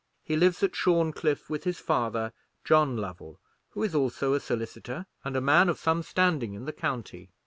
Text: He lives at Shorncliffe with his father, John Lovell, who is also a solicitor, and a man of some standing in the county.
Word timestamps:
He 0.23 0.35
lives 0.35 0.63
at 0.63 0.75
Shorncliffe 0.75 1.47
with 1.47 1.63
his 1.63 1.77
father, 1.79 2.33
John 2.63 2.97
Lovell, 2.97 3.39
who 3.69 3.83
is 3.83 3.93
also 3.93 4.33
a 4.33 4.39
solicitor, 4.39 5.05
and 5.23 5.35
a 5.37 5.41
man 5.41 5.69
of 5.69 5.77
some 5.77 6.01
standing 6.01 6.55
in 6.55 6.65
the 6.65 6.73
county. 6.73 7.29